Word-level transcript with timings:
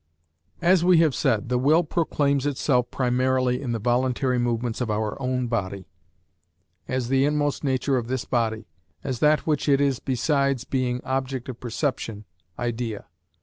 As 0.63 0.83
we 0.83 0.97
have 0.97 1.13
said, 1.13 1.49
the 1.49 1.59
will 1.59 1.83
proclaims 1.83 2.47
itself 2.47 2.89
primarily 2.89 3.61
in 3.61 3.71
the 3.71 3.77
voluntary 3.77 4.39
movements 4.39 4.81
of 4.81 4.89
our 4.89 5.15
own 5.21 5.45
body, 5.45 5.85
as 6.87 7.09
the 7.09 7.23
inmost 7.23 7.63
nature 7.63 7.97
of 7.97 8.07
this 8.07 8.25
body, 8.25 8.65
as 9.03 9.19
that 9.19 9.45
which 9.45 9.69
it 9.69 9.79
is 9.79 9.99
besides 9.99 10.63
being 10.63 11.01
object 11.03 11.49
of 11.49 11.59
perception, 11.59 12.25
idea. 12.57 13.05